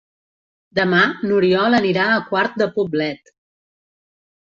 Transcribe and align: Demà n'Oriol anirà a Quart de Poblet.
Demà 0.79 1.01
n'Oriol 1.27 1.81
anirà 1.81 2.09
a 2.09 2.19
Quart 2.33 2.61
de 2.65 2.71
Poblet. 2.81 3.35